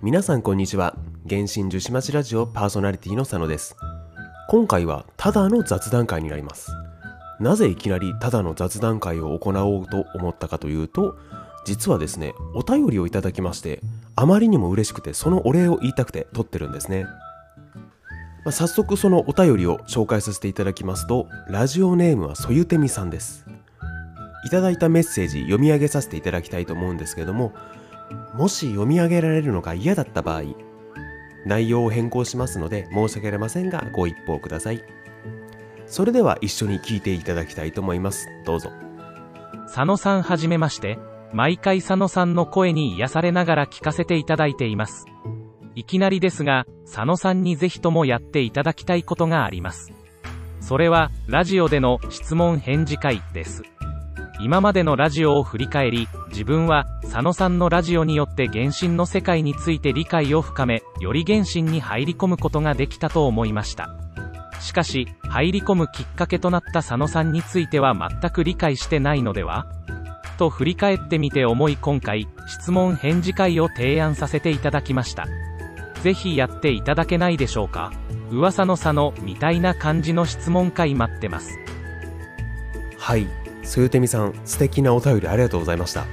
[0.00, 0.94] 皆さんこんにちは。
[1.28, 3.74] 原神樹脂町ラジオパーソナリティの佐野です。
[4.48, 6.70] 今回はただの雑談会になります。
[7.40, 11.16] なぜいきなりただの雑談会を行おうと思ったかというと
[11.64, 13.80] 実はですねお便りをいただきまして
[14.14, 17.04] あまりにも嬉しくてそのお礼を言いたくて撮ってるんですね。
[18.44, 23.44] まあ、早速そのお便りを紹介させていただきますとラジオネームはそゆてみさんです。
[24.46, 27.52] いただいたメッセージ読み上げさせていただきたいと思うんですけども
[28.34, 30.42] もし読み上げられるのが嫌だった場合
[31.46, 34.82] 内容を変更しますので申し訳ありませんがご一報ください。
[35.86, 38.28] それでは一緒に聞いていただきたいと思います。
[38.44, 38.70] どうぞ。
[39.66, 40.98] 佐野さんはじめまして。
[41.32, 45.04] 毎回佐野さんの声に癒されながら聞かせていただいています。
[45.74, 49.92] いきなりですが佐野さんにぜひともやっていただきたいことがあります。
[50.60, 53.62] それはラジオでの質問返事会です。
[54.40, 63.90] 今までのラジオを振り返り自分は佐野さんのラジオによって原神の世界について理解を深めより原神に入り込むことができたと思いました。
[64.60, 69.66] しかし入り込むきっかけとなった佐野さんについては全く理解してないのでは？
[70.36, 75.26] と振り返ってみて思い今回質問返事会を提案させていただきました。
[76.02, 77.92] ぜひやっていただけないでしょうか？
[78.30, 81.58] 噂の佐野みたいな感じの質問会待ってます。
[82.98, 83.26] はい。
[83.68, 86.06] そゆてみさん素敵なお便りありがとうございました。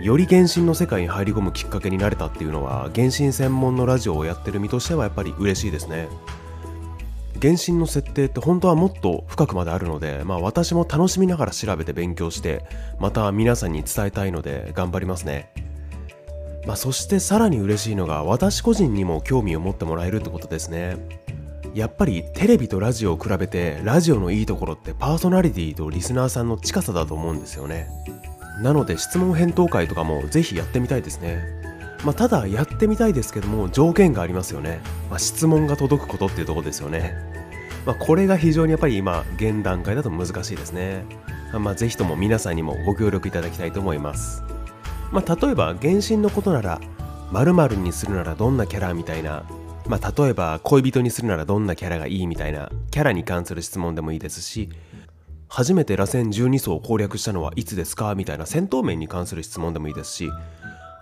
[0.00, 6.08] より原神の世界に入り込むきっかけになれたっていうのは原神専門のラジオをやってる身としてはやっぱり嬉しいですね。
[7.42, 12.64] 原神の設定って本当はもっと深くまであるので、まあ、私も楽しみながら調べて勉強して
[13.00, 15.50] また皆さんに伝えたいので頑張りますね、
[16.66, 21.25] まあ、そしてさらに嬉しいのが私個人にも興味を持ってもらえるってことですね。
[21.76, 27.90] やっぱりテレビとラジオを比べてラジオのいいところってパーソナリティとリスナーさんの近さだと思うんですよね。
[28.62, 31.44] なので質問返答会とかもぜひやってみたいですね。
[32.02, 37.14] まあ、ただやってみたいですけども条件がありますよね、まあ、質問が届くことっていうとこですよね、
[37.84, 41.04] まあ、これが非常にやっぱり今現段階だと難しいですね。
[41.52, 44.42] まあ、ぜひとも皆さんにもご協力いただきたいと思います、
[45.10, 46.80] まあ、例えば原神のことなら
[47.32, 49.44] 〇〇にするならどんなキャラみたいな
[49.88, 54.68] まあ、例えば恋人にするならどんなキャラがいいみたいなキャラに関する質問でもいいですし
[55.48, 60.30] 初めて螺旋12層を攻略したのはいつですかみたいな戦闘面に関する質問でもいいですし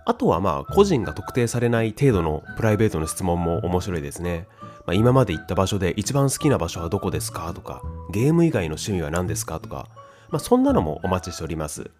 [0.04, 4.46] あとはまあ個人が特定されない程度のプライベートの質問も面白いですね、
[4.86, 9.88] まあ、今まで行った場所で一番好きな場所はどこですかとかゲーム以外の趣味は何ですかとか、
[10.28, 11.90] まあ、そんなのもお待ちしております。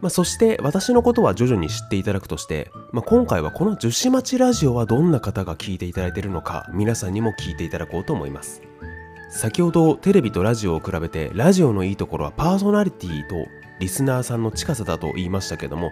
[0.00, 8.62] まあ、そして私のことは徐々に知っていただくとして、まあ、今回はこの樹脂町ラジオはどんな方が聞いていただいているのか皆さんにも聞いていただこうと思います。
[9.30, 13.34] 先ほどテレビとラジオを比べてラジオのいいところはパーソナリティと
[13.80, 15.90] リスナーさんの近さだと言いましたけども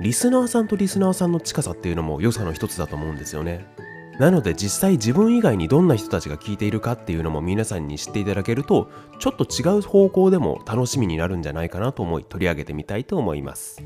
[0.00, 3.66] リスナーさんとリスナーさんの近さっていうのも良さの一つだと思うんですよね。
[4.18, 8.90] なので実際自分以外にどんな人たちが聞いているかっていうのも皆さんに知っていただけると
[9.20, 13.82] ちょっと違う方向でも楽しみになるんじゃないかなと思い取り上げてみたいと思います。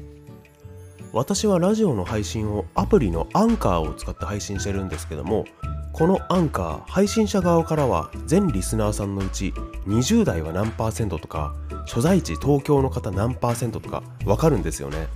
[1.13, 5.45] 私はラジオの配信をアプリのアンカーを使って配信してるんですけども
[5.93, 9.53] このアンカー配信者側からは全リスナーさんのうち
[9.87, 11.55] 20代は何パーセントとか
[11.85, 15.07] 所在地東京の方何パーセントとかわかるんですよね、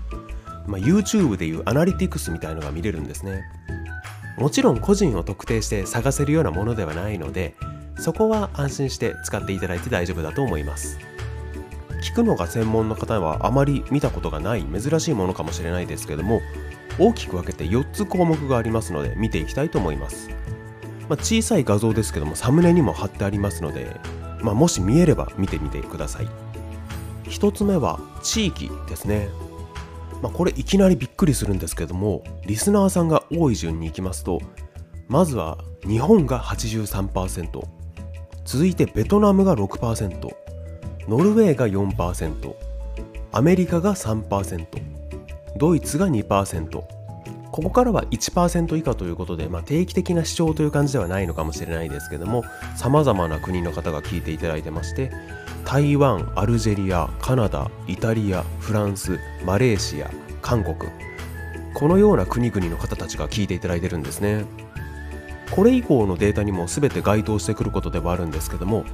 [0.66, 3.44] まあ、YouTube でいうアナリティクスみたいのが見れるんですね。
[4.36, 7.54] もちろん個人を特定して探せるようなものではないので
[7.98, 10.98] そこは安心して使っていただいて大丈夫だと思います。
[12.02, 16.40] 聞くのが専門の方はあまり見たことがない珍しいものかもしれないですけども
[16.98, 20.28] 大きく分けて4つ項目がありますので見ていきたいと思います、
[21.08, 23.98] まあ、小さい画像ですけどもサムネにも貼ってありますので、
[24.40, 26.28] まあ、もし見えれば見てみてください。
[27.24, 29.28] 1つ目は地域ですね。
[30.22, 34.40] まあ、これいきなりびっくりするんですけどもリスナーさんが多い順にいきますと
[35.08, 37.60] まずは日本が83%
[38.44, 40.30] 続いてベトナムが6%
[41.08, 42.54] ノルウェーが4%
[43.32, 44.66] アメリカが3%
[45.56, 52.44] ドイツが2%ここからは1%以下ということで、まあ、定期的な視聴という感じではないのかもしれないですけども
[52.76, 55.10] さまざまな国の方が聞いていただいてまして
[55.66, 60.08] 台湾アルジェリアカナダイタリアフランスマレーシア
[60.40, 60.76] 韓国。
[61.74, 64.44] このような国々の方たちが聞いていただいてるんですね。
[65.50, 68.84] これ以降のデータにも全て該当してくることではあるんですけども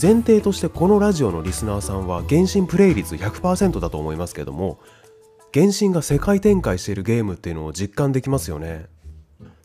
[0.00, 4.80] 前提としてこのラジオのリスナーさんは原神プレイ率100%だと思いますけども
[5.52, 8.86] 原神が世界展開しているゲームっていうのを実感できますよね。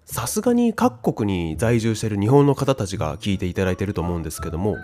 [0.05, 4.75] さすがに各国に在住している日本の方たちが聞いていただいてると思うんですけども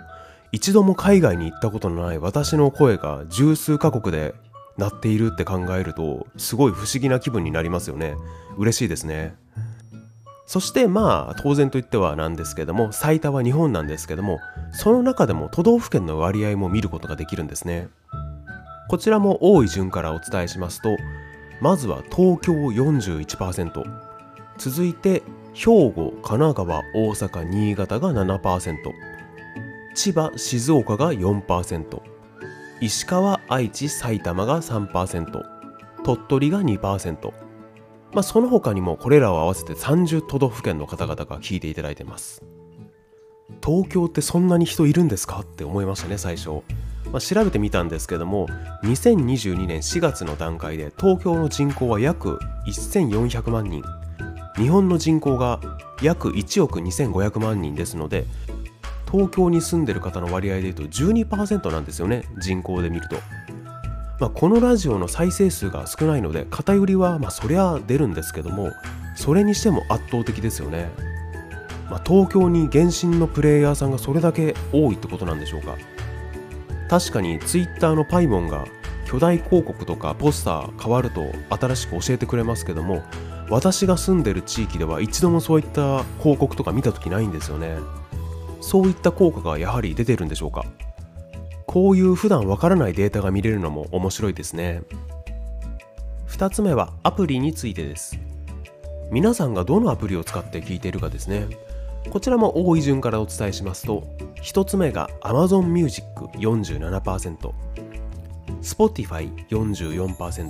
[0.52, 4.34] 一度も海外に行ったことのない私の声が十数カ国で
[4.76, 8.14] なっているって考えるとすごい不思議な気分になりますよね。
[8.56, 9.34] 嬉しいですね。
[10.46, 14.38] そしてまあ当然と言ってはなんですけども最多は日本なんですけども
[14.72, 17.88] その中でも都道府県の割合も見ることができるんですね。
[18.88, 20.96] こちらも多い順からお伝えしますと
[21.60, 23.84] まずは東京41%
[24.58, 25.22] 続いて
[25.54, 28.76] 兵庫神奈川大阪新潟が7%
[29.96, 32.02] 千葉静岡が4%
[32.82, 35.42] 石川愛知埼玉が3%
[36.04, 37.32] 鳥取が2%
[38.12, 42.42] まあその他にもこれらを合わせて30都道府県の方々が聞いていただいてます。
[43.64, 46.62] 東京ってそんなに人いるんですかって思いましたね最初。
[47.10, 48.48] まあ、調べてみたんですけども
[48.84, 53.82] 2022年4月の段階で東京の人口は約1400万人。
[54.56, 55.60] 日本の人口が
[56.02, 58.26] 約1億2500万人ですので
[59.10, 63.16] 東京に住んでる方の割合でいうと12%なんですよね人口で見ると、
[64.20, 68.70] まあ、このラジオの再生数が少ないので偏りはまあそりゃ出るんですけども
[69.14, 70.90] それにしても圧倒的ですよね、
[71.90, 75.76] まあ、東京に原神のプレイヤーさんがそれだけ多いってことなんでしょうか。
[76.88, 78.64] 確かに Twitter のパイモンが
[79.06, 83.02] 巨大広告とかポスター変わると新しく教えてくれますけども
[83.48, 87.76] 私が住んでる地域では一度もそういった広告とか見た時ないんですよね。
[88.66, 90.64] そういった効果がやはり出てるんでしょうか？
[91.68, 94.82] こういう普段わからないデータが見れるのも面白いですね。
[96.28, 98.18] 2つ目はアプリについてです。
[99.12, 101.46] 皆さんがどのアプリを使って聞いているかですね。
[102.10, 104.02] こちらも多い順からお伝えしますと
[104.42, 106.04] 1つ目が Amazon Music
[106.34, 107.52] 47%
[108.62, 110.48] Spotify 44%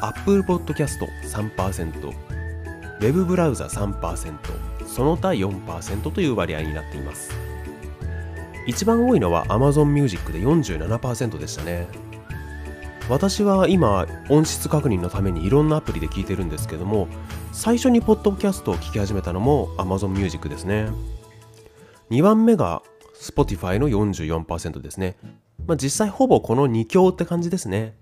[0.00, 0.98] Apple Podcast
[1.30, 2.12] 3%
[3.02, 7.32] Web ブラウザ3%その他4%という割合になっています。
[8.66, 11.88] 一番多いのは Amazon Music で47%でしたね。
[13.08, 17.08] 私は今音質確認のためにいろんなアプリで聞いてるんですけども
[17.50, 20.88] 最初にポッドキャストを聞き始めたのも Amazon Music ですね。
[22.10, 22.82] 2番目が
[23.18, 25.16] Spotify の44%ですね、
[25.66, 27.94] まあ、実際ほぼこの2強って感じですね。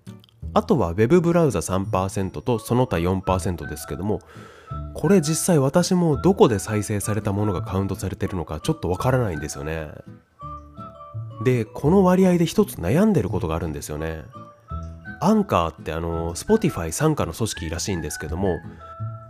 [0.55, 4.21] あとは Web ブラウザ3%とその他4%ですけども
[4.95, 9.89] これ実際私もどこで再生されたものがカウントされてるのかちょっとわからないんですよね。
[11.45, 14.25] でこの割合で一つ悩んでることがあるんですよね。
[15.21, 18.59] アンカーってあの Spotify 傘下の組織らしいんですけども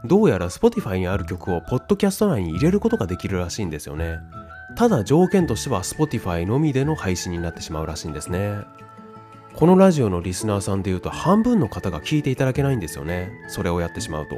[0.05, 4.19] どうやら Spotify にある曲をポッドキャスト内に入れることができるらしいんですよね。
[4.77, 8.61] ただ条件としては Spotify のみでの配信になってしまうらしいんですね。
[9.55, 13.31] このラジオのリスナーさんでいうと半分の方が聞いていただけないんですよね。
[13.49, 14.37] それをやってしまうと。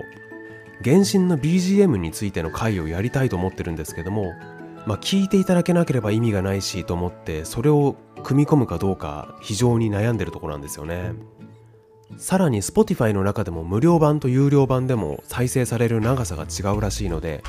[0.82, 4.32] 原神の BGM についての回をやりたいと思ってるんですけども
[4.84, 11.12] まあ聞いていただけなければ意味がないしと思ってそれを組み込むかどうか非常に悩んでるとこなんですよね。
[12.18, 17.42] さらに Spotify の中でも無料版と有料版でも再生される長さが違うらしいので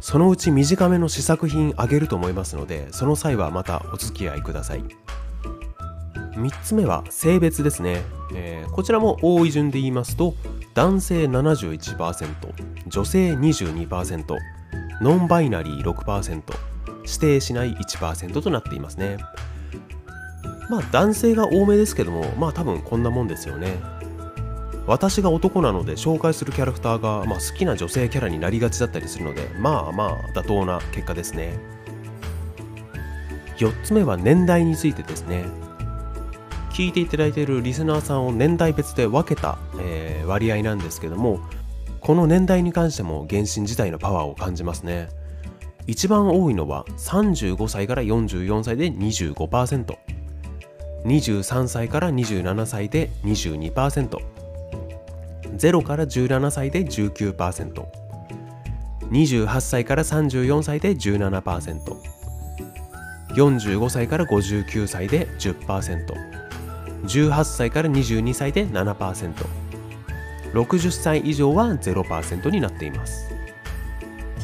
[0.00, 4.84] そのうち短めの試作品あげると思いますのでその際はまたお付き合いください。
[6.34, 8.02] 3つ目は性別ですね、
[8.34, 10.34] えー、こちらも多い順で言いますと
[10.74, 12.34] 男性71%
[12.86, 14.36] 女性22%
[15.00, 16.42] ノンバイナリー6%
[17.04, 19.18] 指定しない1%となっていますね。
[20.70, 23.76] まあ男性が多めですけどもまあ多分こんなもんですよね。
[24.86, 31.58] 私が男なので紹介するキャラクターが、まあ、好きな女性キャラになりがちだったりするのでまあまあ妥当な結果ですね。
[33.58, 35.44] 4つ目は年代についてですね。
[36.74, 41.38] 聞いていただいているリスナーさんを年代別で分けた、えー、割合なんですけども
[42.00, 45.08] この年代に関しても原神自体のパワーを感じますね。
[45.86, 66.43] 一番多いのは35歳から44歳で 25%23 歳から27歳で 22%0 から17歳で 19%28 歳から34歳で 17%45 歳から59歳で10%
[67.04, 69.34] 18歳から22歳で7%、
[70.52, 73.30] 60歳以上は0%になっています。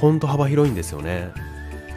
[0.00, 1.31] ほんと幅広いんですよね。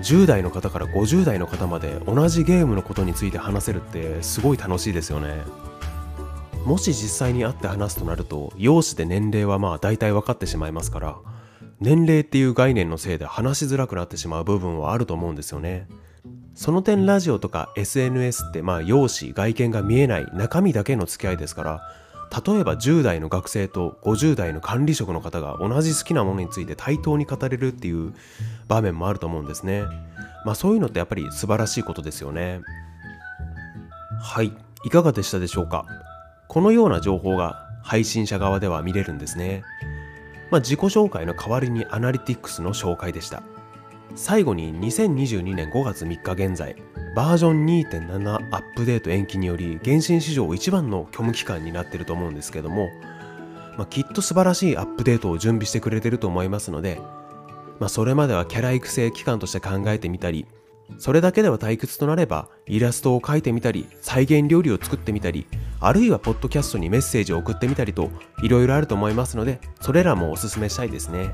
[0.02, 5.42] 10代の方から50代の方まで同じゲームのことについて話せるってすごい楽しいですよね。
[6.66, 11.18] もし実際に会って話すとなると、容姿で年齢はまあ大体分かってしまいますから、
[11.80, 15.88] 年齢っていう概念のせいで話しづらくなってしまう部分はあると思うんですよね。
[16.56, 21.82] その点ラジオとか SNS ってまあ容姿外見が見えない中身だけの付き合いですから
[22.46, 28.14] 例えば10代の学生と50代の管理職の方が同じ好きなものについて対等に語れるっていう
[28.68, 29.84] 場面もあると思うんですね
[30.46, 32.62] まあそういうのってやっぱり素晴らしいことですよね
[34.22, 34.54] はい
[34.86, 35.86] いかがでしたでしょうか？
[36.50, 39.64] このような情報が配信者側では見れるんですね。
[40.52, 43.42] まあ、自己紹介の代わりにアナリティクスの紹介でした。
[44.16, 46.76] 最後に2022年5月3日現在、
[47.16, 52.90] バージョン2.7アップデート延期により、原神史上一番の虚無期間になってると思うんですけども、
[53.76, 57.02] まあ、きっと素晴らしいアップデートを準備してくれてると思いますので、
[57.80, 60.46] まあ、それまではキャラ育成期間として考えてみたり、
[61.00, 65.48] それだけでは退屈となれば、イラストを描いてみたり、再現料理を作ってみたり、
[65.80, 68.12] あるいはポッドキャストにメッセージを送ってみたりと、
[68.44, 71.34] いろいろあると思いますので、それらもおすすめしたいですね。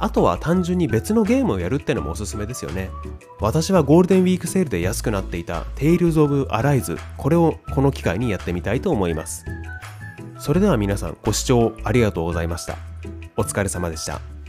[0.00, 2.90] あとは単純に別のゲームをやるってのもおすすめですよね。
[3.38, 9.44] 私はゴールデンウィークセールで安くなっていたテイルズ・オブ・アライズこれをこの機会にやってみたいと思います。
[10.38, 12.76] それでは皆さんご視聴ありがとうございました。
[13.36, 14.39] お疲れ様でした。